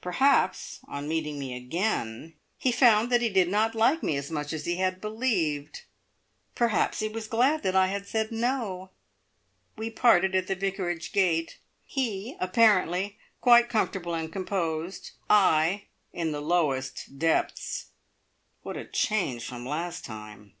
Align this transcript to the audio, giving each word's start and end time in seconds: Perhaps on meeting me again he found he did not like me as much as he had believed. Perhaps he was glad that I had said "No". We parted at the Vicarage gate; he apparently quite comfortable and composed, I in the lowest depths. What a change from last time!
Perhaps 0.00 0.80
on 0.88 1.06
meeting 1.06 1.38
me 1.38 1.54
again 1.54 2.32
he 2.56 2.72
found 2.72 3.12
he 3.12 3.28
did 3.28 3.50
not 3.50 3.74
like 3.74 4.02
me 4.02 4.16
as 4.16 4.30
much 4.30 4.54
as 4.54 4.64
he 4.64 4.76
had 4.76 5.02
believed. 5.02 5.82
Perhaps 6.54 7.00
he 7.00 7.08
was 7.08 7.26
glad 7.26 7.62
that 7.62 7.76
I 7.76 7.88
had 7.88 8.06
said 8.06 8.32
"No". 8.32 8.88
We 9.76 9.90
parted 9.90 10.34
at 10.34 10.46
the 10.46 10.54
Vicarage 10.54 11.12
gate; 11.12 11.58
he 11.84 12.36
apparently 12.40 13.18
quite 13.42 13.68
comfortable 13.68 14.14
and 14.14 14.32
composed, 14.32 15.10
I 15.28 15.88
in 16.10 16.32
the 16.32 16.40
lowest 16.40 17.18
depths. 17.18 17.88
What 18.62 18.78
a 18.78 18.86
change 18.86 19.44
from 19.44 19.66
last 19.66 20.06
time! 20.06 20.54